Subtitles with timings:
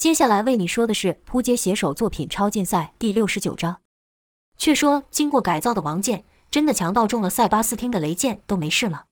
[0.00, 3.82] 接下来为你说的是扑街写手作品超竞赛第六十九章。
[4.56, 9.04] 却说经过改造的王健，真的强到中了塞巴斯汀的雷剑都没事了？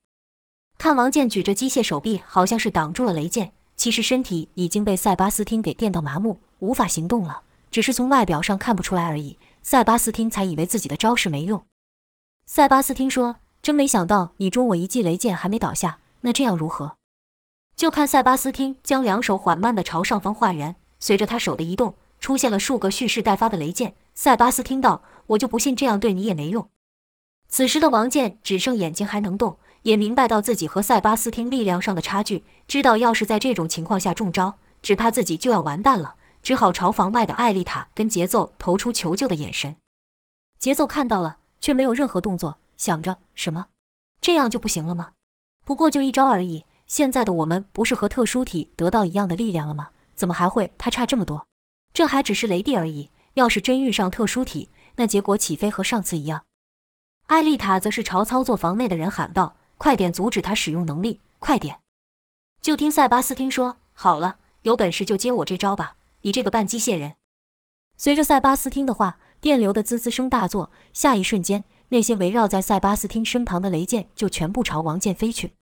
[0.79, 9.37] 看王健举着机械手臂，好像是挡住了雷剑，其实身体已经被塞巴斯汀给电到麻木，无法行动了，只是从外表上看不出来而已。
[9.61, 11.63] 塞巴斯汀才以为自己的招式没用。
[12.47, 16.95] 塞巴斯汀说：“真没想到你中我一记雷剑还没倒下，那这样如何？”
[17.77, 23.95] 就看塞巴斯汀将两手缓慢地朝上方画圆，随着他手的移动，出现了数个蓄势待发的雷剑。
[24.13, 26.69] 塞巴斯听到：“我就不信这样对你也没用。”
[27.47, 39.77] 此时的王健只剩眼睛还能动，也明白到自己和塞巴斯汀力量上的差距，知道要是在这种情况下中招，只怕自己就要完蛋了，只好朝房外的艾丽塔跟节奏投出求救的眼神。
[40.59, 43.67] 节奏看到了，却没有任何动作，想着什么？
[44.19, 45.11] 这样就不行了吗？
[45.65, 46.65] 不过就一招而已。
[46.85, 49.89] 现在的我们不是和特殊体得到一样的力量了吗？
[50.19, 51.47] 怎么还会他差这么多？
[51.93, 56.43] 这还只是雷帝而已，要是真遇上特殊体，那结果岂非和上次一样？
[57.27, 61.79] 艾丽塔则是朝操作房内的人喊道：“快点阻止他使用能力，快点！”
[62.61, 67.13] 就听塞巴斯汀说：“好了，有本事就接我这招吧，你这个半机械人！”
[67.95, 75.53] 随着塞巴斯汀的话，电流的滋滋声大作，下一瞬间，那些围绕在塞巴斯汀身旁的雷剑就全部朝王剑飞去。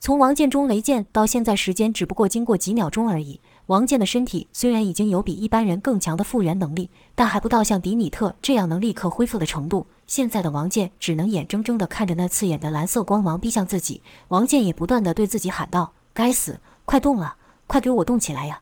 [0.00, 3.40] 从王剑中雷剑到现在，时间只不过经过几秒钟而已。
[3.66, 9.86] 王健的身体虽然已经有比一般人更强的复原能力，但还不到像迪米特这样能立刻恢复的程度。
[10.06, 14.02] 现在的王健只能眼睁睁地看着那刺眼的蓝色光芒逼向自己。
[14.28, 18.60] 王健也不断地对自己喊道：“该死，快动啊，快给我动起来呀！”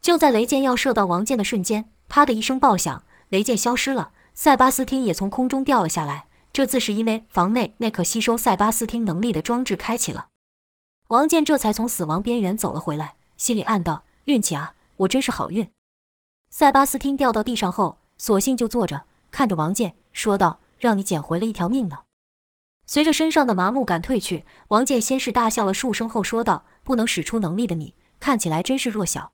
[0.00, 4.12] 就在雷剑要射到王健的瞬间，啪的一声爆响，雷剑消失了。
[4.34, 6.26] 塞巴斯汀也从空中掉了下来。
[6.52, 10.28] 这次是因为房内那可吸收塞巴斯汀能力的装置开启了。
[11.08, 15.70] 王健这才从死亡边缘走了回来，心里暗道：“运气啊，我真是好运。”
[16.50, 22.00] 塞巴斯汀掉到地上后，索性就坐着，看着王健说道：“让你捡回了一条命呢。”
[22.86, 29.32] 随着身上的麻木感褪去，王健先是大笑了数声，后说道：“不能使出能力的你，看起来真是弱小。”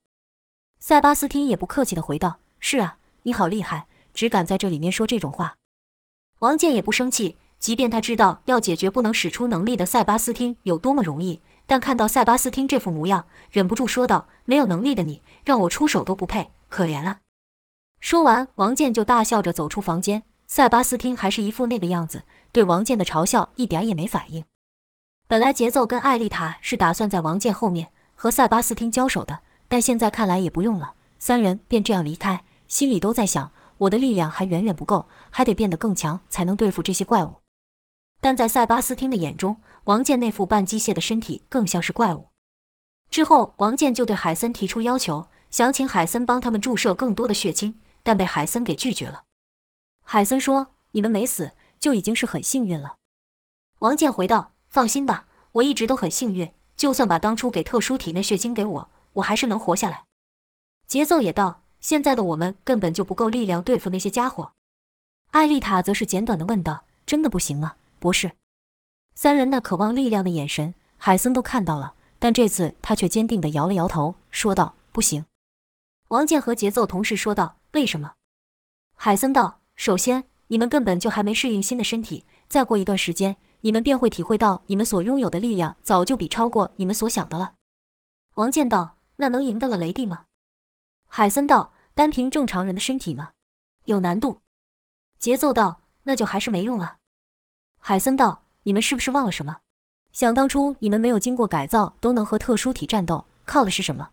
[0.78, 5.56] 塞巴斯汀也不客气地回道：“是啊，你好厉害，只敢在这里面说这种话。”
[6.40, 11.42] 王健也不生气，即便他知道要解决不能使出能力的塞巴斯汀有多么容易。
[11.68, 17.18] 但看到塞巴斯汀这副模样，忍不住说道：“没有能力的你，让我出手都不配，可怜了。”
[18.00, 20.22] 说完，王健就大笑着走出房间。
[20.46, 24.46] 塞巴斯汀还是一副那个样子，对王健的嘲笑一点也没反应。
[25.26, 37.34] 本来节奏跟艾丽塔是打算在王健后面和塞巴斯汀交手的，但现在看来也不用了，三人便这样离开，心里都在想：我的力量还远远不够，还得变得更强才能对付这些怪物。
[38.22, 42.28] 但在塞巴斯汀的眼中，王健那副半机械的身体更像是怪物。
[43.08, 49.24] 之后，王健就对海森提出要求，想请海森帮他们注射更多的血清，但被海森给拒绝了。
[50.04, 52.96] 海森说：“你们没死就已经是很幸运了。”
[53.80, 60.04] 王健回道：“放心吧，我一直都很幸运，就算把当初给特殊体内血清给我，我还是能活下来。”
[60.86, 64.52] 节奏也道：“现在的我们根本就不够力量对付那些家伙。”
[65.32, 68.32] 艾丽塔则是简短的问道：“真的不行吗，博士？”
[69.20, 75.24] 三人那渴望力量的眼神，海森都看到了，但这次他却坚定地摇了摇头，说道：“不行。”
[76.10, 78.14] 王健和节奏同时说道：“为什么？”
[78.94, 87.54] 海森道：“首先，你们根本就还没适应新的身体，再过一段时间，你们便会体会到，你们所拥有的力量早就比超过你们所想的了。”
[88.38, 90.26] 王健道：“那能赢得了雷帝吗？”
[91.10, 93.32] 海森道：“单凭正常人的身体吗？
[93.86, 94.42] 有难度。”
[95.18, 96.98] 节奏道：“那就还是没用了。”
[97.82, 98.44] 海森道。
[98.68, 99.60] 你们是不是忘了什么？
[100.12, 104.10] 想当初你们没有经过改造都能和特殊体战斗，靠的是什么？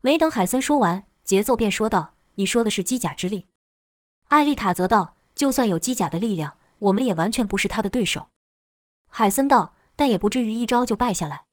[0.00, 3.46] 没等海森说完，节奏便说道：“你说的是机甲之力。”
[4.30, 8.26] 艾丽塔则道：“就算有机甲的力量，我们也完全不是他的对手。”
[9.08, 11.44] 海森道：“但也不至于一招就败下来。”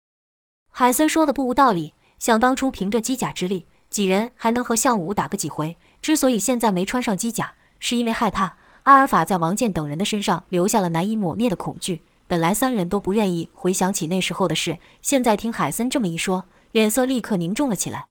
[0.74, 1.94] 海森说的不无道理。
[2.18, 5.78] 想当初凭着机甲之力，几人还能和项武打个几回。
[6.02, 12.02] 之所以现在没穿上机甲，是因为害怕阿尔法在王健等人的身上留下了难以抹灭的恐惧。
[12.28, 18.08] 本来三人都不愿意回想起那时候的事，现在听海森这么一说，脸色立刻凝重了起来。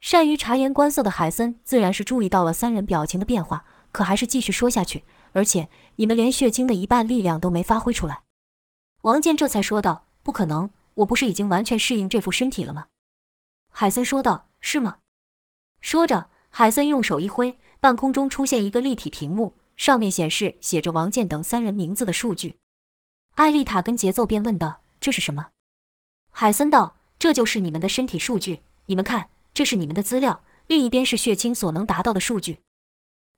[0.00, 5.04] 善于察言观色的海森自然是注意到了三人表情的变化，可还是继续说下去。
[5.32, 8.22] 而且你们连血清的一半力量都没发挥出来。
[9.02, 12.86] 王健这才说道：“不可能，我不是已经完全适应这副身体了吗？”
[13.70, 14.98] 海森说道：“是吗？”
[15.82, 22.56] 说着，海森用手一挥，半空中出现一个立体屏幕，上面显示写着王健等三人名字的数据。
[23.36, 25.48] 艾丽塔跟节奏便问道：“这是什么？”
[26.32, 28.62] 海森道：“这就是你们的身体数据。
[28.86, 32.60] 你们看，这是你们的资料，另一边是血清所能达到的数据。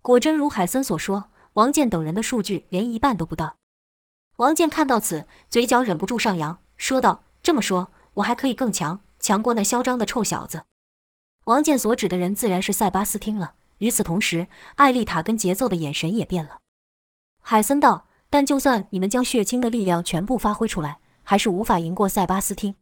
[0.00, 3.56] 果真如海森所说，王健等人的数据连一半都不到。
[4.36, 10.62] 王健看到此，嘴角忍不住上扬，说道：“这么说，我还可以更强，强过那嚣张的臭小子。”
[11.46, 13.54] 王健所指的人自然是塞巴斯汀了。
[13.78, 14.46] 与此同时，
[14.76, 16.60] 艾丽塔跟节奏的眼神也变了。
[17.42, 22.74] 海森道：“但就算你们将血清的力量全部发挥出来，还是无法赢过塞巴斯汀。”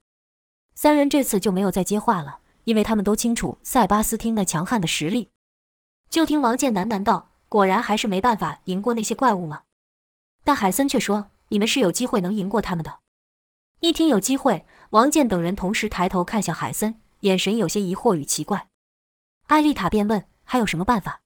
[0.75, 5.31] 三人这次就没有再接话了，因为他们都清楚塞巴斯汀那强悍的实力。
[6.11, 9.63] 就听王健喃喃道：“果然还是没办法赢过那些怪物吗？”
[10.45, 11.31] 但海森却说。
[11.49, 12.99] 你们是有机会能赢过他们的。
[13.79, 18.67] 一听有机会，王健等人同时抬头看向海森，眼神有些疑惑与奇怪。
[19.47, 21.21] 艾丽塔便问：“还有什么办法？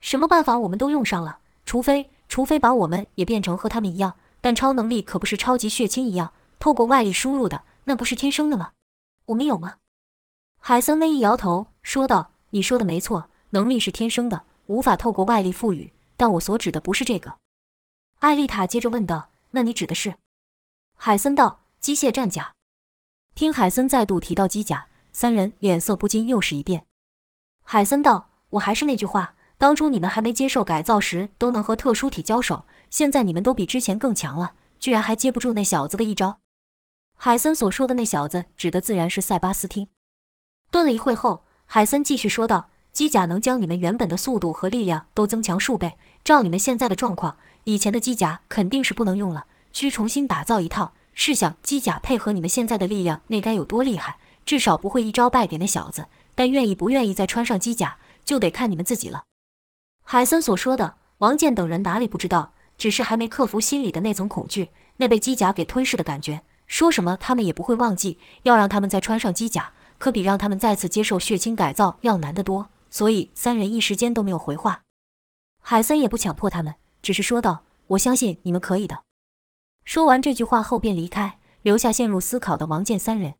[0.00, 4.16] 什么办法我们都用上了，除非除非把我们也变成和他们一样。
[4.40, 8.72] 但超能力可不是超级血清一样，透过外力输入的，那不是天生的吗？
[9.26, 9.76] 我们有吗？”
[10.60, 15.92] 海森微一摇头，说道：“你说的没错，能力是天生的，无法透过外力赋予。
[16.16, 17.38] 但我所指的不是这个。”
[18.20, 19.30] 艾丽塔接着问道。
[19.52, 20.16] 那你指的是？
[20.96, 22.52] 海森道：“机械战甲。”
[23.34, 26.84] 听海森再度提到机甲，三人脸色不禁又是一变。
[27.62, 36.38] 海森道：“我还是那句话，当初你们还没接受改造时，都能和特殊体交手，现在你们都比之前更强了，居然还接不住那小子的一招。”
[37.18, 39.88] 海森所说的那小子，指的自然是塞巴斯汀。
[40.70, 50.92] 顿了一会后，海森继续说道：“机甲能将你们原本的速度和力量都增强数倍，照你们现在的状况。”以前的机甲肯定是不能用了，需重新打造一套。
[51.14, 54.18] 试想，机甲配合你们现在的力量，那该有多厉害？
[54.44, 56.06] 至少不会一招败给那小子。
[56.34, 59.24] 但愿意不愿意再穿上机甲，就得看你们自己了。
[60.08, 66.42] 海森所说的，王健等人哪里不知道，只是还没克服心里的那层恐惧，那被机甲给吞噬的感觉。
[66.68, 68.20] 说什么他们也不会忘记。
[68.44, 72.68] 要让他们再穿上机甲，可比让他们再次接受血清改造要难得多。
[72.88, 74.82] 所以三人一时间都没有回话。
[75.60, 76.76] 海森也不强迫他们。
[77.02, 79.02] 只是说道：“我相信你们可以的。”
[79.84, 83.34] 说完这句话后便离开，留下陷入思考的王健三人。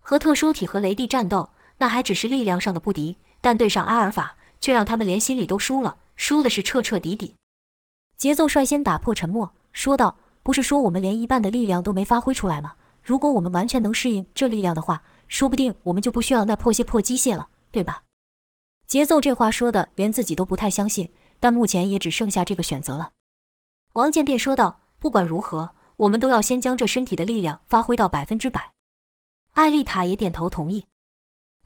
[0.00, 7.34] 和特殊体和雷帝战斗，那还只是力量上的不敌，但对上阿尔法，却让他们连心里都输了，输的是彻彻底底。
[8.16, 12.76] 节奏率先打破沉默，说道：“不是说我们连一半的力量都没发挥出来吗？
[13.02, 18.04] 如果我们完全能适应这力量的话，说不定我们就不需要那破些破机械了，对吧？”
[18.88, 21.12] 节奏这话说的，连自己都不太相信。
[21.40, 23.10] 但目前也只剩下这个选择了，
[23.94, 28.70] 王健便说道：“不管如何，我们都要先将这身体的力量发挥到百分之百。”
[29.54, 30.86] 艾丽塔也点头同意。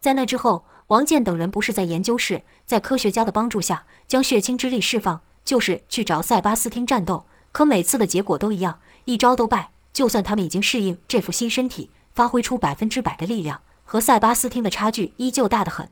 [0.00, 7.26] 在那之后，王健等人不是在研究室，在科学家的帮助下将血清之力释放，就是去找塞巴斯汀战斗。
[7.50, 9.70] 可每次的结果都一样，一招都败。
[9.92, 15.90] 就算他们已经适应这副新身体，发挥出百分之百的力量，和塞巴斯汀的差距依旧大得很。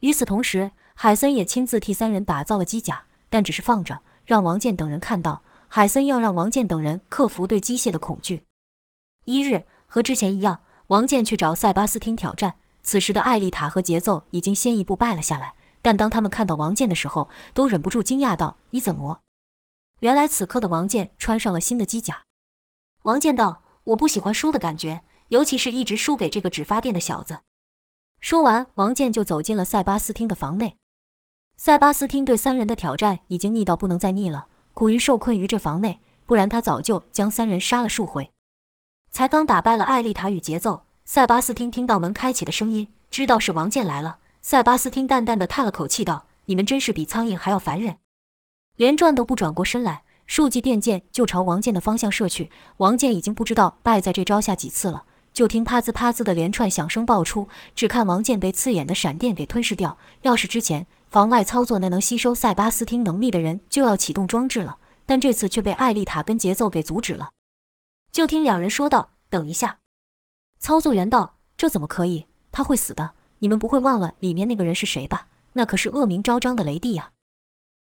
[0.00, 5.42] 与此同时，海森也亲自替三人打造了机甲，但只是放着，让王健等人看到。
[5.66, 8.44] 海森要让王健等人克服对机械的恐惧。
[9.24, 12.54] 一日和之前一样，王健去找塞巴斯汀挑战。
[12.84, 19.22] 此时的艾丽塔和节奏已经先一步败了下来，但当他们看到王健的时候，都忍不住惊讶道：“你怎么？”
[20.00, 22.24] 原来此刻的王健穿上了新的机甲。
[23.02, 27.40] 王健道：“我不喜欢输的感觉，尤其是一直输给这个只发电的小子。”
[28.20, 30.76] 说完，王健就走进了塞巴斯汀的房内。
[31.56, 38.30] 塞巴斯汀对三人的挑战已经腻到不能再腻了，苦于受困于这房内，不然他早就将三人杀了数回。
[39.10, 44.18] 才刚打败了艾丽塔与节奏，塞巴斯汀听到门开启的声音，知道是王健来了。
[44.40, 47.98] 塞巴斯汀淡淡的叹了口气，道：“你们真是比苍蝇还要烦人。”
[48.76, 52.50] 连转都不转过身来，数记电箭就朝王健的方向射去。
[52.78, 55.04] 王健已经不知道败在这招下几次了。
[55.34, 59.98] 就听啪滋啪滋的连串响声爆出，只看王健被刺眼的闪电给吞噬掉。
[60.22, 67.30] 要是之前房外操作那能吸收塞巴斯汀能力的人就要启动装置了，但这次却被艾丽塔跟节奏给阻止了。
[68.10, 69.80] 就听两人说道：“等一下。”
[70.64, 72.24] 操作员道：“这怎么可以？
[72.50, 73.10] 他会死的！
[73.40, 75.26] 你们不会忘了里面那个人是谁吧？
[75.52, 77.10] 那可是恶名昭彰的雷帝呀！”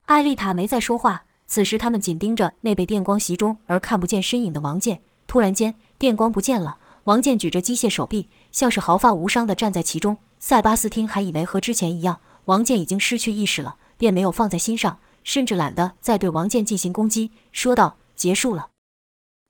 [0.04, 1.25] 艾丽塔没再说话。
[1.47, 5.00] 此时他们紧盯着那被电光袭中而看不见身影的王健。
[5.26, 6.76] 突然间，电光不见了。
[7.04, 10.18] 王健举着机械手臂，像是毫发无伤地站在其中。
[10.38, 18.68] 塞巴斯汀还以为和之前一样，王健已经失去意识了，便没有放在心上，甚至懒得再对王健进行攻击，说道：“结束了。”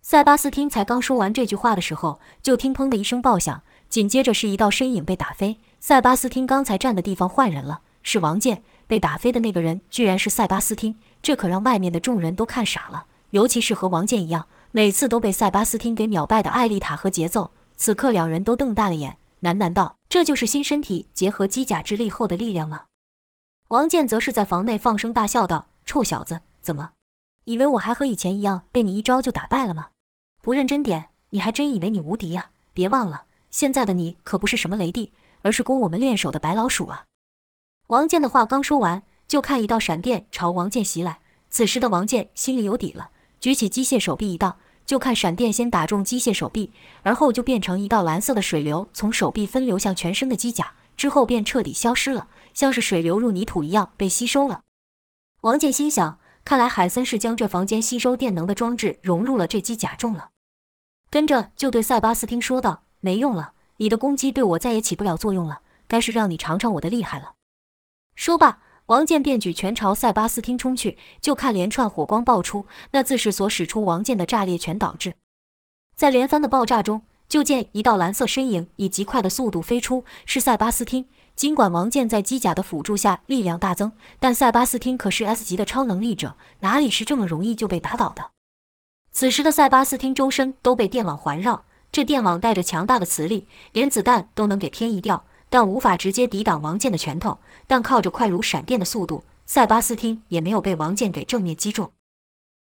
[0.08, 5.58] 塞巴斯汀才刚说完这句话的时候，就听“砰”的一声爆响，紧接着是一道身影被打飞。
[5.80, 8.62] 塞巴斯汀刚才站的地方换人了，是王健。
[8.86, 14.46] 被打飞的那个人居然是塞巴斯汀，这可让外面的众人都看傻了，尤其是和王健一样。
[14.70, 22.82] 每次都被塞巴斯汀给秒败的艾丽塔和节奏，此刻两人都瞪大了眼，喃喃道：“这就是新身体结合机甲之力后的力量吗？”
[23.70, 26.90] 王健则是在房内放声大笑道：“臭小子，怎么，
[27.46, 29.88] 以为我还和以前一样被你一招就打败了吗？
[30.46, 32.50] 不认真点，你还真以为你无敌呀？
[32.72, 35.12] 别忘了，现在的你可不是什么雷帝，
[35.42, 37.06] 而是供我们练手的白老鼠啊！”
[37.88, 41.18] 王健的话刚说完，就看一道闪电朝王健袭来。
[41.50, 43.10] 此时的王健心里有底了，
[43.40, 46.70] 举起机械手臂一道，就看闪电先打中机械手臂，
[47.02, 52.28] 而后就变成一道蓝色的水流，从手臂分流向全身的机甲，之后便彻底消失了。
[52.54, 54.60] 像是水流入泥土一样被吸收了。
[55.40, 60.28] 王健心想，看来海森是将这房间吸收电能的装置融入了这机甲中了。
[61.16, 67.32] 跟着就对塞巴斯汀说道：“没用了，你的攻击对我再也起不了作用了，该是让你尝尝我的厉害了。”
[68.14, 70.98] 说罢，王健便举拳朝塞巴斯汀冲去。
[71.22, 75.14] 就看连串火光爆出，那自是所使出王健的炸裂拳导致。
[75.96, 81.08] 在连番的爆炸中，就见一道蓝色身影以极快的速度飞出，是塞巴斯汀。
[81.34, 88.32] 尽管王健在机甲的辅助下力量大增，但塞巴斯汀可是 S 级的超能力者，哪里是这么容易就被打倒的？
[89.16, 97.38] 此时的塞巴斯汀周身都被电网环绕，这电网带着强大的磁力，连子弹都能给偏移掉，但无法直接抵挡王健的拳头。
[97.66, 101.90] 但靠着快如闪电的速度，塞巴斯汀也没有被王健给正面击中。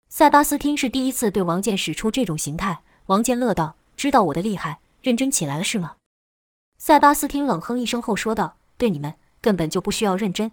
[0.10, 5.96] 塞巴斯汀是第一次对王健使出这种形态，王健乐道：“知道我的厉害，认真起来了是吗？”
[6.78, 8.58] 塞巴斯汀冷哼一声后说道。
[8.78, 10.52] 对你们根本就不需要认真。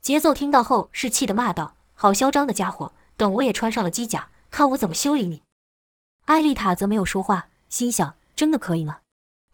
[0.00, 2.92] 节奏听到后是气得骂道：“好嚣张的家伙！
[3.18, 5.42] 等我也穿上了机甲，看我怎么修理你！”
[6.26, 8.98] 艾丽塔则没有说话，心想：真的可以吗？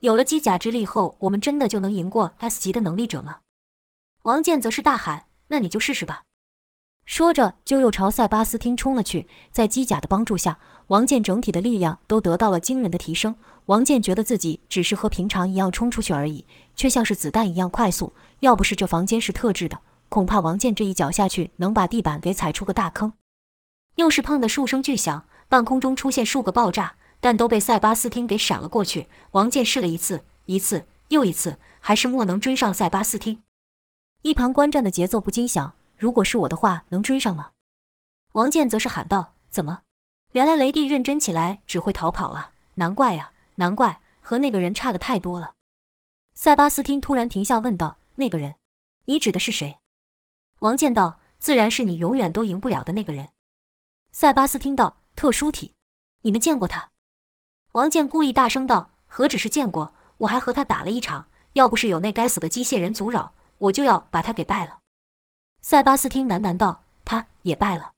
[0.00, 3.38] 有了机甲之力后，我们真的就能赢过 S 级的能力者吗？
[4.22, 6.24] 王健则是大喊：“那你就试试吧！”
[7.06, 9.28] 说着就又朝塞巴斯汀冲了去。
[9.52, 13.36] 在机甲的帮助下，王健整体的力量都得到了惊人的提升。
[13.66, 18.12] 王健觉得自己只是和平常一样冲出去而已，却像是子弹一样快速。
[18.40, 23.12] 要不是这房间是特制的，恐怕王健这一脚下去能把地板给踩出个大坑。
[23.96, 29.08] 又是砰的数声巨响，半空中出现数个爆炸，但都被塞巴斯汀给闪了过去。
[29.32, 33.42] 王健试了一次，一次又一次，还是莫能追上塞巴斯汀。
[34.22, 37.50] 一旁观战的节奏不禁想：如果是我的话，能追上吗？
[38.32, 39.80] 王健则是喊道：“怎么？
[40.32, 42.52] 原来雷帝认真起来只会逃跑啊！
[42.74, 45.54] 难怪呀！”难怪和那个人差的太多了。
[46.34, 48.56] 塞巴斯汀突然停下，问道：“那个人，
[49.06, 49.78] 你指的是谁？”
[50.60, 53.30] 王健道：“自然是你永远都赢不了的那个人。”
[54.18, 55.74] 塞巴斯汀道：“特殊体，
[56.22, 56.88] 你们见过他？”
[57.72, 61.26] 王健故意大声道：“何止是见过，我还和他打了一场。
[61.52, 64.78] 要不是有那该死的机械人阻扰，我就要把他给败了。”
[65.60, 67.92] 塞巴斯汀喃喃道：“他也败了。”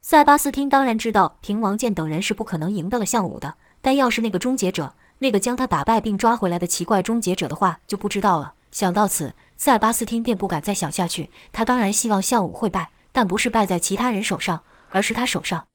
[0.00, 3.56] 塞巴斯汀当然知道，凭王健等人是不可能赢得了项武的。
[3.82, 8.54] 但要是那个终结者，那个将他打败并抓回来的奇怪终结者的话，就不知道了。
[8.70, 11.30] 想到此，塞巴斯汀便不敢再想下去。
[11.52, 14.62] 他当然希望项武会败，但不是败在其他人手上，
[14.94, 15.66] 而是他手上。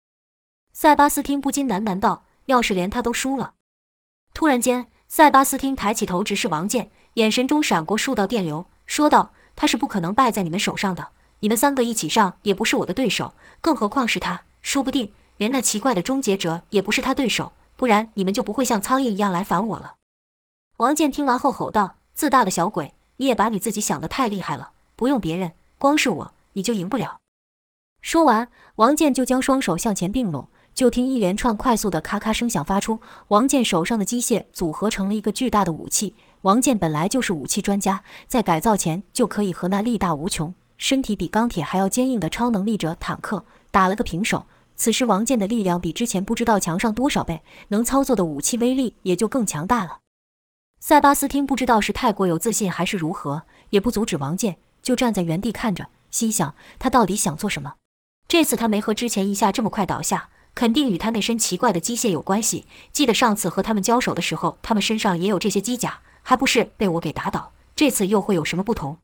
[0.72, 3.56] 塞巴斯汀不禁喃喃道：“要是连他都输了……”
[4.34, 11.10] 突然间，塞巴斯汀抬起头直视王健，眼神中闪过数道电流，说道：“他是不可能败在你们手上的。
[11.42, 19.96] 你们三个一起上也不是我的对手，更何况是他，说不定连那奇怪的终结者也不是他对手。”不然你们就不会像苍蝇一样来烦我了。
[20.78, 24.72] 王健听完后吼道：“自大的小鬼，你也把你自己想得太厉害了。
[24.98, 27.19] 不用别人，光是我你就赢不了。”
[28.02, 33.00] 说完，王健就将双手向前并拢，就听一连串快速的咔咔声响发出。
[33.28, 36.16] 王健手上的机械组合成了一个巨大的武器。
[36.42, 44.46] 王健本来就是武器专家，在改造前就可以和那力大无穷、身体比钢铁还要坚硬的超能力者坦克打了个平手。
[44.78, 49.98] 此时，王健的力量比之前不知道强上多少倍，能操作的武器威力也就更强大了。
[50.80, 57.74] 塞巴斯汀不知道是太过有自信还是如何，也不阻止王健，就站在原地看着，心想他到底想做什么。
[58.30, 62.68] 这次他没和之前一下这么快倒下，肯定与他那身奇怪的机械有关系。
[62.94, 67.54] 记得上次和他们交手的时候，他们身上也有这些机甲，还不是被我给打倒。
[67.76, 69.00] 这次又会有什么不同？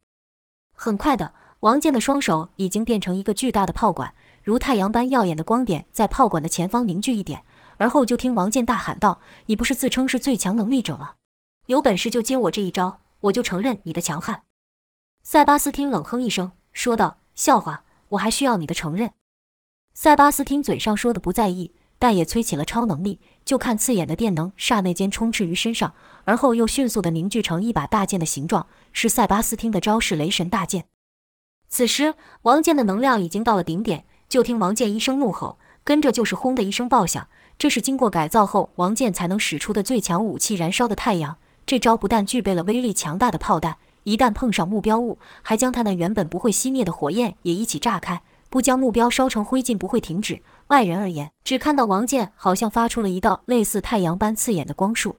[0.75, 4.13] 很快的，王健的双手已经变成一个巨大的炮管。
[4.43, 7.43] 如太阳般耀眼的光点在炮管的前方凝聚一点，
[7.77, 11.13] 而后就听王健大喊道：“你不是自称是最强能力者吗？
[11.65, 14.43] 有本事就接我这一招，我就承认你的强悍。”
[15.23, 19.11] 塞巴斯汀冷哼一声，说道：“笑话，我还需要你的承认？”
[19.93, 23.19] 塞巴斯汀嘴上说的不在意，但也催起了超能力。
[23.45, 25.93] 就看刺眼的电能刹那间充斥于身上，
[26.23, 30.85] 而后又迅速的凝聚成一把大剑的形状，是塞巴斯汀的招式——雷神大剑。
[31.69, 34.05] 此时，王健的能量已经到了顶点。
[34.27, 37.27] 就听王健一声怒吼，跟着就是轰的一声爆响。
[37.57, 41.37] 这是经过改造后王健才能使出的最强武器——燃烧的太阳。
[41.65, 50.41] 这招不但具备了威力强大的炮弹，一旦碰上目标物，还将他那原本不会熄灭的火焰也一起炸开，不将目标烧成灰烬不会停止。
[50.67, 55.17] 外人而言，只看到王健好像发出了一道类似太阳般刺眼的光束。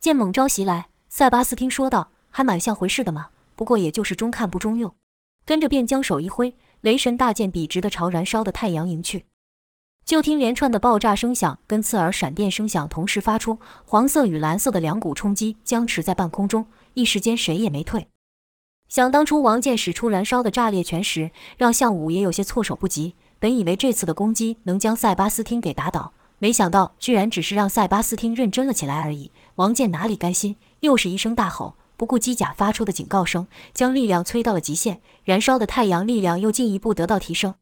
[0.00, 4.94] 见猛招袭来，塞巴斯汀说道：“还蛮像回事的嘛，不过也就是中看不中用。”
[5.44, 9.26] 跟着便将手一挥，雷神大剑笔直的朝燃烧的太阳迎去。
[10.04, 18.08] 就听连串的爆炸声响跟刺耳闪电声响同时发出，黄色与蓝色的两股冲击僵持在半空中，一时间谁也没退。
[18.88, 23.14] 想当初王健使出燃烧的炸裂拳时，让项武也有些措手不及。
[23.38, 29.30] 本以为这次的攻击能将塞巴斯汀给打倒，没想到居然只是让塞巴斯汀认真了起来而已。
[29.56, 37.56] 王健哪里甘心，又是一声大吼，不顾机甲发出的警告声，将力量催到了极限，燃烧的太阳力量又进一步得到提升。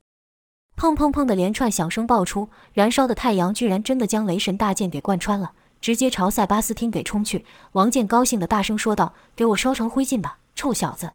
[0.77, 5.53] 砰砰砰的连串响声爆出，燃烧的太阳居然真的将雷神大剑给贯穿了，
[5.85, 7.45] 直接朝塞巴斯汀给冲去。
[7.73, 11.13] 王健高兴的大声说道：“给我烧成灰烬吧，臭小子！”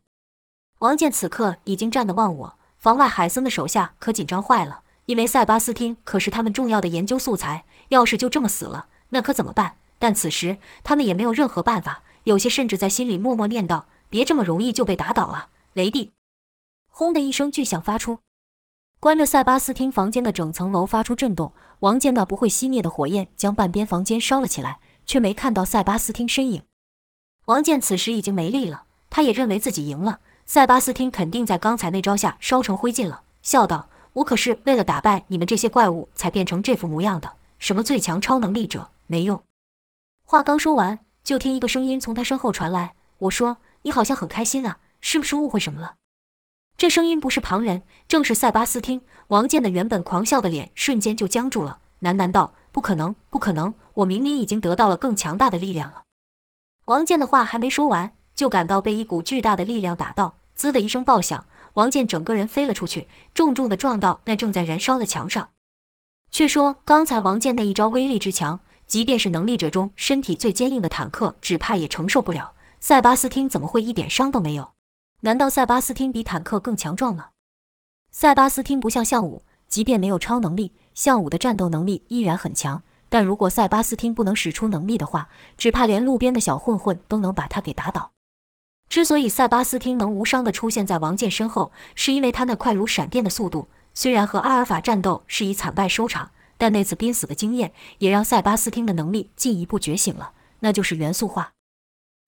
[0.78, 2.60] 王健此刻已经站得忘我。
[2.78, 9.78] 房外海森的手下可紧张坏了，因为塞巴斯汀可是他们重要的研究素材，要是就这么死了，那可怎么办？
[9.98, 16.12] 但此时他们也没有任何办法，有些甚至在心里默默念道：“别这么容易就被打倒啊！”雷帝，
[16.92, 18.20] 轰的一声巨响发出，
[19.02, 21.54] 关着塞巴斯汀房间的整层楼发出震动。
[21.80, 26.64] 王健那不会熄灭的火焰将半边房间烧了起来，却没看到塞巴斯汀身影。
[27.46, 30.20] 王健此时已经没力了，他也认为自己赢了。
[30.46, 39.42] 塞巴斯汀肯定在刚才那招下烧成灰烬了，笑道：“我可是为了打败你们这些怪物才变成这副模样的，什么最强超能力者，没用。”
[40.26, 45.96] 话刚说完，就听一个声音从他身后传来：“我说你好像很开心啊，是不是误会什么了？”
[46.80, 49.02] 这声音不是旁人，正是塞巴斯汀。
[49.28, 53.74] 王健的原本狂笑的脸瞬间就僵住了，喃喃道：“不可能，不可能！
[53.96, 56.04] 我明明已经得到了更强大的力量了。”
[56.88, 60.38] 王健的话还没说完，就感到被一股巨大的力量打到。
[60.56, 65.50] 滋的一声爆响，王健整个人飞了出去，重重的撞到那正在燃烧的墙上。
[66.32, 72.54] 却说刚才王健那一招威力之强，即便是能力者中身体最坚硬的坦克，只怕也承受不了。
[72.80, 74.72] 塞巴斯汀怎么会一点伤都没有？
[75.22, 77.32] 难道塞巴斯汀比坦克更强壮吗？
[78.10, 82.84] 塞巴斯汀不像项武，即便没有超能力，项武的战斗能力依然很强。
[83.10, 85.28] 但如果塞巴斯汀不能使出能力的话，
[85.58, 88.12] 只怕连路边的小混混都能把他给打倒。
[88.88, 93.68] 之所以塞巴斯汀能无伤地出现在王健身后，是因为他那快如闪电的速度。
[93.94, 101.52] 虽然和阿尔法战斗是以惨败收场，但那次濒死的经验也让塞巴斯汀的能力进一步觉醒了，那就是元素化。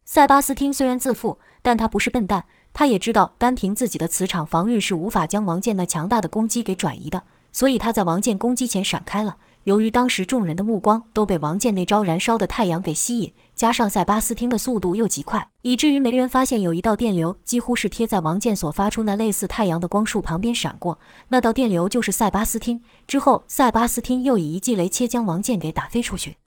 [0.03, 9.37] 塞巴斯汀虽然自负，但他不是笨蛋，他也知道单凭自己的磁场防御是无法将王健那强大的攻击给转移的，所以他在王健攻击前闪开了。
[9.65, 20.97] 由于当时众人的目光都被王健那招燃烧的太阳给吸引，加上塞巴斯汀的速度又极快，以至于没人发现有一道电流几乎是贴在王健所发出那类似太阳的光束旁边闪过。
[21.27, 22.81] 那道电流就是塞巴斯汀。
[23.05, 26.37] 之后，塞巴斯汀又以一记雷切将王健给打飞出去。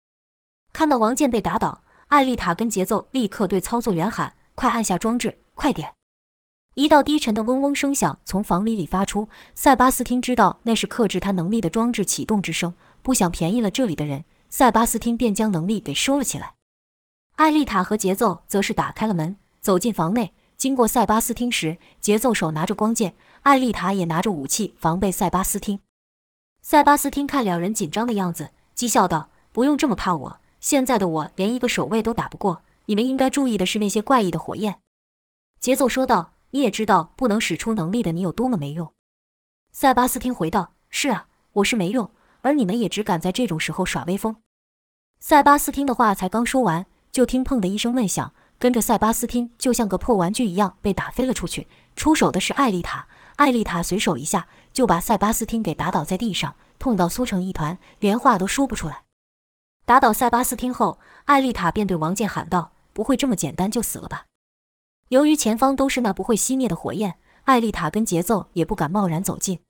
[0.73, 5.95] 看到王健被打倒，艾丽塔跟节奏立刻对操作员喊：“快按下装置，快点！”
[6.75, 9.29] 一道低沉的嗡嗡声响从房里里发出。
[9.55, 12.75] 塞巴斯汀知道那是克制他能力的装置启动之声。
[13.03, 16.55] 不想便宜了这里的人，塞巴斯汀便将能力给收了起来。
[17.37, 20.33] 艾丽塔和节奏则是打开了门，走进房内。
[20.57, 25.81] 经过塞巴斯汀时，节奏手拿着光剑，艾丽塔也拿着武器防备塞巴斯汀。
[26.63, 32.63] 塞巴斯汀看两人紧张的样子，讥笑道：“不用这么怕我，现在的我连一个守卫都打不过。
[32.87, 34.81] 你们应该注意的是那些怪异的火焰。”
[35.61, 38.91] 节奏说道：“你也知道不能使出能力的你有多么没用。”
[39.73, 44.37] 塞巴斯汀回道：“是啊，我是没用。”而你们也只敢在这种时候耍威风。
[45.21, 51.69] 塞巴斯汀的话才刚说完，就听“砰”的一声闷响，跟着塞巴斯汀就像个破玩具一样被打飞了出去。
[51.95, 59.04] 出手的是艾丽塔，艾丽塔随手一下就把塞巴斯汀给打倒在地上，痛到缩成一团，连话都说不出来。
[59.87, 64.27] 打倒塞巴斯汀后，艾丽塔便对王健喊道：“不会这么简单就死了吧？”
[65.09, 69.61] 由于前方都是那不会熄灭的火焰，艾丽塔跟节奏也不敢贸然走近。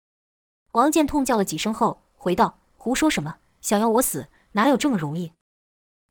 [0.72, 2.58] 王健痛叫了几声后，回道。
[2.76, 3.36] 胡说什么？
[3.62, 5.32] 想要我死，哪有这么容易？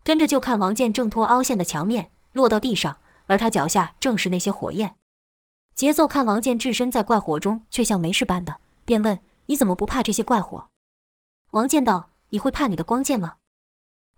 [0.04, 4.96] 跟着就看王健挣脱凹陷的墙面，落到地上，而他脚下正是那些火焰。
[5.76, 10.68] 节奏看王健置身在怪火中，却像没事般的，便问：“你怎么不怕这些怪火？”
[11.52, 13.36] 王健道：“你会怕你的光剑吗？”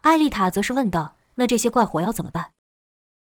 [0.06, 2.52] 艾丽塔则是问道：“那这些怪火要怎么办？”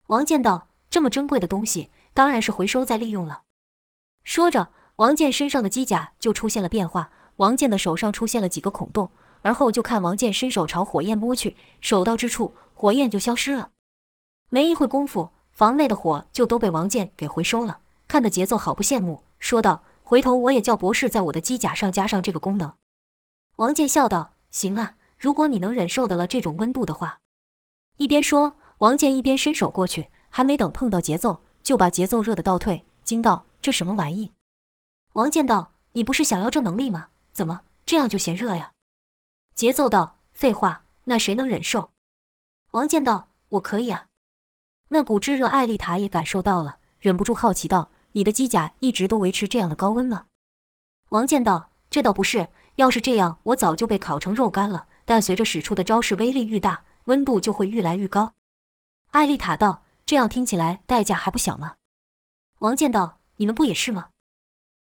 [0.08, 3.42] 王健道：“这么珍贵的东西，当然是回收再利用了。”
[4.24, 7.12] 说着，王健身上的机甲就出现了变化。
[7.36, 9.12] 王健的手上出现了几个孔洞，
[9.42, 13.72] 而后就看王健伸手朝火焰摸去，手到之处，火焰就消失了。
[14.50, 22.74] 没一会功夫，房内的火就都被王健给回收了，看得节奏好不羡慕，说道：“回头我也叫博士在我的机甲上加上这个功能。”
[23.58, 27.20] 王健笑道：“行啊，如果你能忍受得了这种温度的话。”
[27.98, 34.32] 一边说，王健一边伸手过去，还没等碰到节奏，就把节奏热得倒退，惊道：“这什么玩意？”
[35.14, 37.10] 王健道：“你不是想要这能力吗？
[37.34, 38.72] 怎么这样就嫌热呀？”
[39.54, 41.92] 节奏道：“废话，那谁能忍受？”
[42.72, 44.06] 王健道：“我可以啊。”
[44.88, 50.28] 那股炙热，艾丽塔也感受到了，忍不住好奇道：“你的机甲一直都维持这样的高温吗？”
[51.10, 54.88] 王健道：“这倒不是，要是这样，我早就被烤成肉干了。
[55.10, 58.34] 但随着使出的招式威力愈大。”温度就会愈来愈高。
[59.10, 61.78] 艾丽塔道：“这样听起来代价还不小吗？”
[62.60, 64.10] 王健道：“你们不也是吗？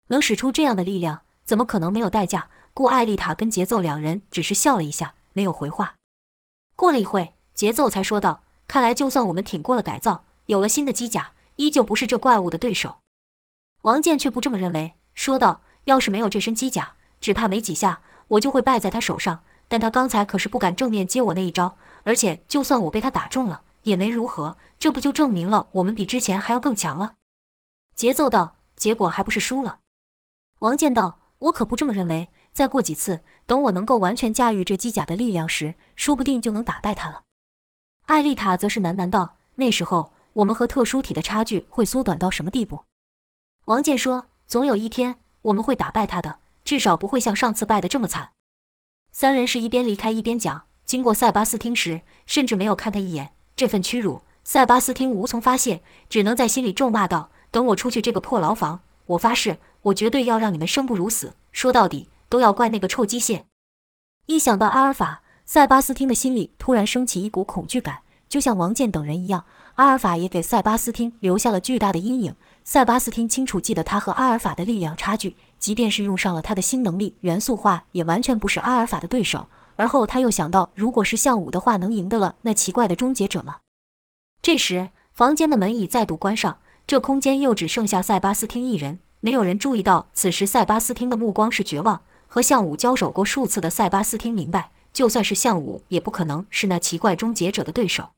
[0.07, 5.97] 能使出这样的力量，怎么可能没有代价？”故艾丽塔跟节奏两人只是笑了一下，没有回话。
[6.77, 13.01] 过了一会，节奏才说道：“看来就算我们挺过了改造，有了新的机甲，依旧不是这怪物的对手。”
[13.83, 19.45] 王健却不这么认为，说道：“要是没有这身机甲，只怕没几下，我就会败在他手上。
[19.69, 24.59] 但他刚才可是不敢正面接我那一招。”而且，就算我被他打中了，也没如何。
[24.79, 27.15] 这不就证明了我们比之前还要更强了？
[27.95, 29.79] 节奏道，结果还不是输了。
[30.59, 32.29] 王健道，我可不这么认为。
[32.53, 37.23] 再过几次，等我能够完全驾驭这机甲的力量时，说不定就能打败他了。
[38.07, 42.85] 艾丽塔则是喃喃道：“那时候，我们和特殊体的差距会缩短到什么地步？”
[43.65, 48.31] 王健说：“总有一天，我们会打败他的，至少不会像上次败得这么惨。”
[49.17, 50.65] 三人是一边离开一边讲。
[50.85, 53.31] 经过塞巴斯汀时，甚至没有看他一眼。
[53.55, 61.35] 这份屈辱，塞巴斯汀无从发泄，只能在心里咒骂道：“等我出去这个破牢房，我发誓，我绝对要让你们生不如死。
[61.53, 63.45] 说到底，都要怪那个臭机械。”
[64.27, 69.45] 一想到阿尔法，塞巴斯汀的心里突然升起一股恐惧感，就像王健等人一样。
[69.77, 72.35] 阿尔法也给塞巴斯汀留下了巨大的阴影。
[72.65, 79.49] 塞巴斯汀清楚记得他和阿尔法的力量差距，即便是用上了他的新能力元素化，也完全不是阿尔法的对手。
[79.77, 83.57] 而后他又想到，如果是项武的话，能赢得了那奇怪的终结者吗？
[84.43, 88.99] 这时，房间的门已再度关上，这空间又只剩下塞巴斯汀一人。
[89.21, 92.03] 没有人注意到，此时塞巴斯汀的目光是绝望。
[92.27, 98.11] 和项武交手过数次的塞巴斯汀明白，就算是项武，也不可能是那奇怪终结者的对手。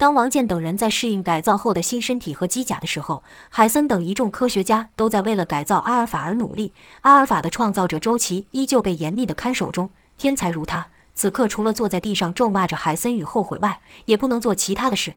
[0.00, 6.72] 当王健等人在适应改造后的新身体和机甲的时候，海森等一众科学家都在为了改造阿尔法而努力。
[7.02, 9.90] 阿尔法的创造者周琦依旧被严密的看守中。
[10.16, 15.16] 天才如他，此刻除了坐在地上咒骂着海森与后悔外，也不能做其他的事。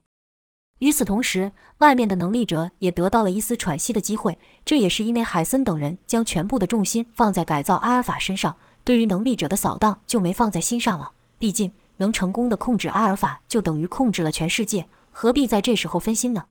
[0.79, 4.37] 与此同时，外面的能力者也得到了一丝喘息的机会。
[4.65, 11.11] 这也是因为海森等人将全部的重心放在改造阿尔法身上，对于能力者的扫荡就没放在心上了。
[11.39, 16.45] 毕竟，能成功的控制阿尔法，就等于控制了全世界，何必在这时候分心呢？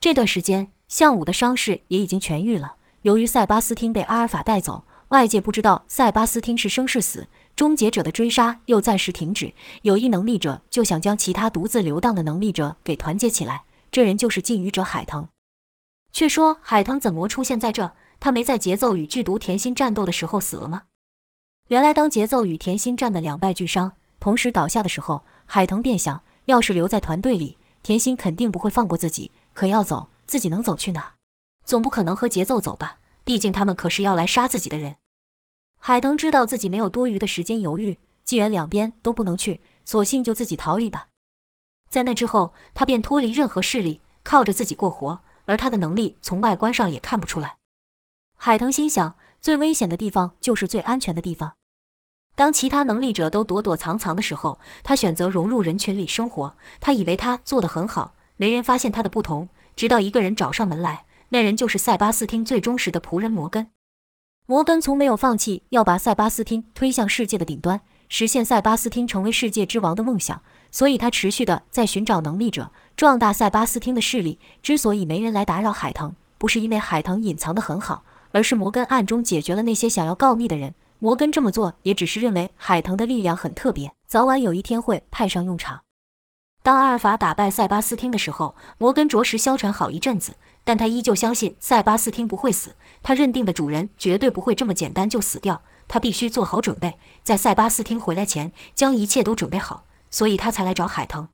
[0.00, 2.76] 这段时间，项武的伤势也已经痊愈了。
[3.02, 7.26] 由于塞巴斯汀被阿尔法带走，外界不知道塞巴斯汀是生是死。
[7.56, 13.62] 终结者的追杀又暂时停止，有一能力者就想将其他独自流荡的能力者给团结起来。
[13.92, 15.28] 这人就是禁渔者海腾。
[16.12, 17.92] 却说海腾怎么出现在这？
[18.18, 20.82] 他没在节奏与剧毒甜心战斗的时候死了吗？
[21.68, 23.92] 原来当节奏与甜心战的两败俱伤，
[24.24, 29.30] 同时倒下的时候，海腾便想：要是留在团队里，甜心肯定不会放过自己。
[29.52, 31.16] 可要走，自己能走去哪？
[31.66, 33.00] 总不可能和节奏走吧？
[33.22, 34.96] 毕竟他们可是要来杀自己的人。
[35.78, 41.08] 海腾知道自己没有多余的时间犹豫，既然两边都不能去，索性就自己逃离吧。
[41.90, 47.58] 在那之后，他便脱离任何势力，靠着自己过活，而他的能力从外观上也看不出来。
[48.38, 51.56] 海腾心想，最危险的地方就是最安全的地方。
[52.36, 56.54] 当其他能力者都躲躲藏藏的时候，他选择融入人群里生活。
[56.80, 63.68] 他以为他做得很好，没人发现他的不同，直到一个人找上门来，那人就是塞巴斯汀最忠实的仆人摩根。
[64.46, 74.40] 摩根从没有放弃要把塞巴斯汀推向世界的顶端，实现塞巴斯汀成为世界之王的梦想，所以他持续的在寻找能力者，壮大塞巴斯汀的势力。
[74.60, 80.74] 之所以没人来打扰海腾，不是因为海腾隐藏的很好，而是摩根暗中解决了那些想要告密的人。
[81.04, 85.82] 摩根这么做也只是认为海腾的力量很特别，早晚有一天会派上用场。
[86.62, 92.74] 当阿尔法打败塞巴斯汀的时候，摩根着实消沉好一阵子，但他依旧相信塞巴斯汀不会死。
[93.02, 101.28] 他认定的主人绝对不会这么简单就死掉，他必须做好准备，在塞巴斯汀回来前将一切都准备好，所以他才来找海腾。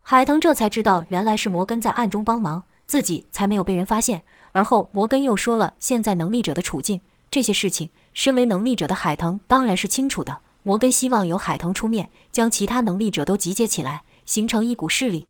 [0.00, 4.22] 海腾这才知道，原来是摩根在暗中帮忙，自己才没有被人发现。
[4.52, 10.40] 而后摩根又说了现在能力者的处境，这些事情，身为能力者的海腾当然是清楚的。
[10.62, 14.04] 摩根希望由海腾出面，将其他能力者都集结起来。
[14.24, 15.28] 形成一股势力。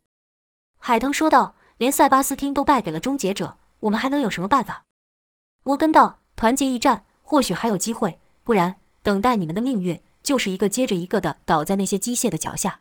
[0.79, 4.85] 海腾说道：“连塞巴斯汀都败给了终结者，我们还能有什么办法？”
[5.63, 12.79] 摩根道：“团结一战，或许还有机会；不然，等待你们的命运就是一个接着一个的倒在那些机械的脚下。”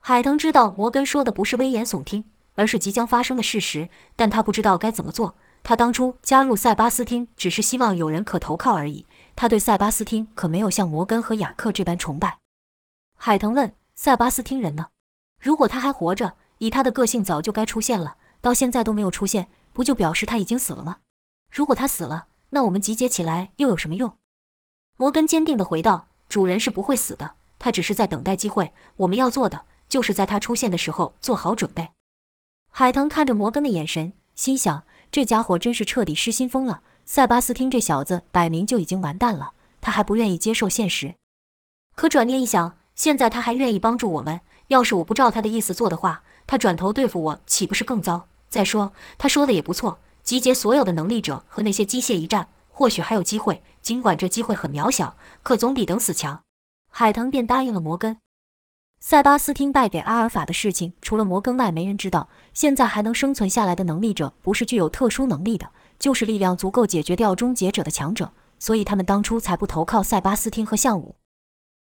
[0.00, 5.34] 海腾知道摩根说的不是危言耸听，而是即将发生的事实，但他不知道该怎么做。
[5.62, 9.04] 他当初加入塞巴斯汀，只是希望有人可投靠而已。
[9.36, 12.38] 他对塞巴斯汀可没有像摩根和雅克这般崇拜。
[13.18, 14.88] 海腾问：“塞巴斯汀人呢？
[15.38, 18.16] 如果他还活着，以他的个性，早就该出现了。
[18.40, 20.98] 到现在都没有出现，不就表示他已经死了吗？
[21.52, 24.16] 如果他死了，那我们集结起来又有什么用？”
[24.96, 28.72] 摩根坚定地回道：“主人是不会死的，他只是在等待机会。
[28.96, 31.90] 我们要做的，就是在他出现的时候做好准备。”
[32.72, 34.84] 海腾看着摩根的眼神，心想。
[35.12, 36.82] 这家伙真是彻底失心疯了！
[37.08, 41.14] 塞巴斯汀这小子摆明就已经完蛋了，他还不愿意接受现实。
[41.94, 48.26] 可转念一想，现在他还愿意帮助我们，要是我不照他的意思做的话，他转头对付我，岂不是更糟？
[48.48, 53.62] 再说，他说的也不错，集结所有的能力者和那些机械一战，或许还有机会。
[53.80, 56.42] 尽管这机会很渺小，可总比等死强。
[56.90, 58.18] 海腾便答应了摩根。
[58.98, 62.28] 塞巴斯汀败给阿尔法的事情，除了摩根外，没人知道。
[62.52, 68.32] 现在还能生存下来的能力者，不是具有特殊能力的，就是力量足够解决掉终结者的强者。
[68.58, 71.16] 所以他们当初才不投靠塞巴斯汀和项武。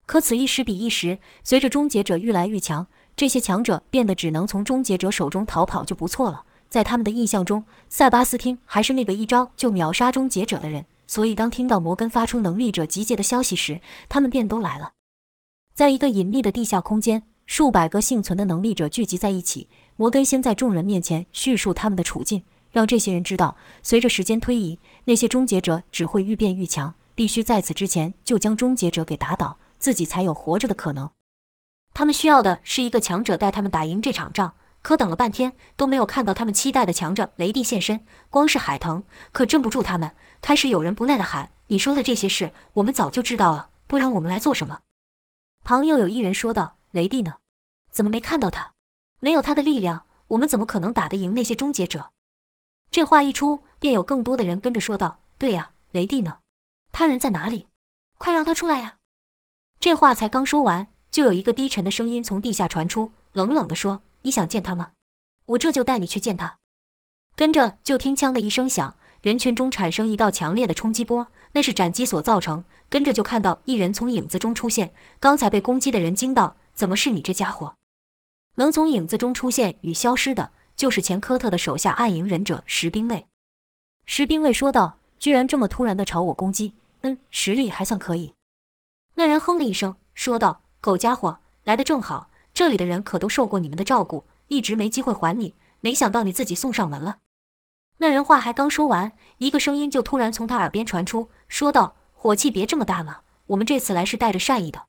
[0.06, 6.44] 可此一时彼一时，随着终结者愈来愈强，这些强者变得只能从终结者手中逃跑就不错了。
[6.70, 10.86] 在他们的印象中，塞巴斯汀还是那个一招就秒杀终结者的人。
[11.06, 14.92] 所以当听到摩根发出能力者集结的消息时，他们便都来了。
[15.74, 19.68] 在一个隐秘的地下空间，数百个幸存的能力者聚集在一起。
[19.96, 22.42] 摩根先在众人面前叙述他们的处境，
[22.74, 31.08] 让这些人知道，随着时间推移，那些终结者只会愈变愈强，必须在此之前就将终结者给打倒，自己才有活着的可能。
[31.92, 38.04] 他们需要的是一个强者带他们打赢这场仗，可等了半天都没有看到他们期待的强者雷帝现身。
[38.28, 40.10] 光是海腾可镇不住他们，
[40.42, 44.80] 开始有人不耐地喊：“你说的这些事，我们早就知道了，不然我们来做什么？”
[45.62, 47.34] 旁又有一人说道：“雷帝呢？
[47.92, 48.72] 怎么没看到他？
[49.20, 52.10] 没有他的力量，我们怎么可能打得赢那些终结者？”
[52.94, 56.38] 这话一出，便有更多的人跟着说道：“对呀，雷帝呢？
[56.92, 57.66] 他人在哪里？
[58.18, 58.98] 快让他出来呀！”
[59.80, 64.92] 这话才刚说完，就有一个低沉的声音从地下传出，冷冷地说：“你想见他吗？
[65.46, 66.58] 我这就带你去见他。”
[67.34, 68.96] 跟着就听“枪”的一声响。
[69.22, 72.64] 人群中产生一道强烈的冲击波，那是斩击所造成。
[72.88, 74.94] 跟着就看到一人从影子中出现。
[75.18, 77.74] 刚才被攻击的人惊到：“怎么是你这家伙？
[78.54, 83.26] 能从影子中出现与消失的，就是前科特的手下暗影忍者石兵卫。”
[84.06, 88.34] 石兵卫说道：“居然这么突然的朝我攻击，嗯，实力还算可以。”
[89.14, 92.28] 那人哼了一声，说道：“狗家伙，来的正好。
[92.52, 95.54] 这里的人可都受过你们的照顾，一直没机会还你。
[95.80, 97.18] 没想到你自己送上门了。”
[97.98, 104.86] 那人话还刚说完，一个声音就突然从他耳边传出，说道：“火气别这么大了，我们这次来是带着善意的。”